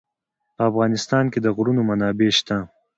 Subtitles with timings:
[0.55, 2.57] په افغانستان کې د غرونه منابع شته.